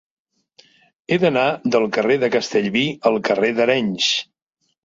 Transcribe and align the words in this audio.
He 1.15 1.19
d'anar 1.25 1.43
del 1.75 1.85
carrer 1.97 2.17
de 2.25 2.31
Castellví 2.37 2.85
al 3.11 3.21
carrer 3.29 3.55
d'Arenys. 3.61 4.13